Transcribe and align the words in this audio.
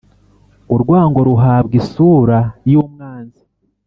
–urwango 0.73 1.19
ruhabwa 1.27 1.73
isura 1.81 2.39
y' 2.71 2.77
umwanzi, 2.81 3.43